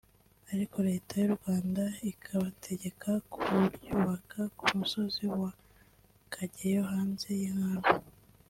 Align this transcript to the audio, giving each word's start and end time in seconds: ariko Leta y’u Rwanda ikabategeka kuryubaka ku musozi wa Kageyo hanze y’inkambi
ariko 0.53 0.77
Leta 0.89 1.13
y’u 1.21 1.33
Rwanda 1.37 1.83
ikabategeka 2.11 3.09
kuryubaka 3.33 4.39
ku 4.57 4.65
musozi 4.77 5.23
wa 5.39 5.49
Kageyo 6.33 6.83
hanze 6.91 7.27
y’inkambi 7.41 7.89